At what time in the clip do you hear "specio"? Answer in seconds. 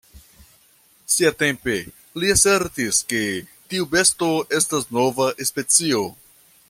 5.51-6.03